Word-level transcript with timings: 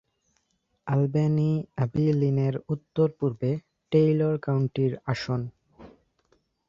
আলবেনি 0.87 1.51
অ্যাবিলিনের 1.75 2.55
উত্তর-পূর্বে, 2.69 3.51
Taylor 3.91 4.35
কাউন্টির 4.39 4.93
আসন। 5.05 5.41